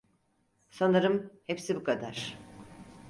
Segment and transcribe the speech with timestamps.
[0.69, 2.37] Sanırım hepsi bu kadar.